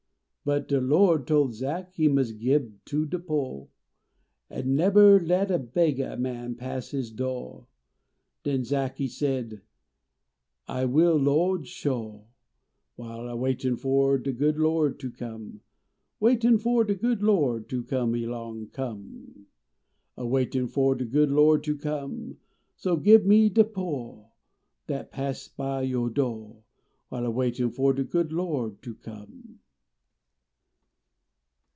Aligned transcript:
But 0.43 0.67
de 0.67 0.81
Lo 0.81 1.19
d 1.19 1.25
told 1.25 1.53
Zach 1.53 1.93
he 1.93 2.05
inns 2.07 2.31
gib 2.31 2.83
to 2.85 3.05
de 3.05 3.19
po 3.19 3.69
En 4.49 4.75
neber 4.75 5.19
let 5.23 5.51
a 5.51 5.59
beggah 5.59 6.17
man 6.17 6.55
pass 6.55 6.89
his 6.89 7.11
do. 7.11 7.67
Den 8.41 8.63
Zach 8.63 8.97
he 8.97 9.07
said:" 9.07 9.61
1 10.65 10.91
will 10.91 11.15
Lo 11.17 11.57
d 11.59 11.65
sho," 11.65 12.25
While 12.95 13.27
a 13.29 13.35
waitin 13.35 13.77
fo 13.77 14.17
de 14.17 14.33
good 14.33 14.57
Lo 14.57 14.89
d 14.89 15.05
ler 15.07 15.11
come. 15.13 15.61
Waitin 16.19 16.57
fo 16.57 16.83
de 16.83 16.95
good 16.95 17.21
Lo 17.21 17.59
d 17.59 17.65
ter 17.69 17.83
come 17.83 18.15
elong 18.15 18.71
come. 18.71 19.45
A 20.17 20.25
waitin 20.25 20.67
fo 20.67 20.95
de 20.95 21.05
good 21.05 21.29
Lo 21.29 21.55
d 21.55 21.71
ter 21.71 21.77
come. 21.77 22.39
So 22.75 22.97
gib 22.97 23.25
me 23.25 23.47
de 23.49 23.63
po 23.63 24.31
Dal 24.87 25.03
pass 25.03 25.47
by 25.49 25.83
yo 25.83 26.09
do, 26.09 26.63
While 27.09 27.27
a 27.27 27.31
waitin 27.31 27.69
fo 27.69 27.93
de 27.93 28.03
good 28.03 28.33
Lo 28.33 28.69
d 28.71 28.77
ter 28.81 28.93
come. 28.95 29.59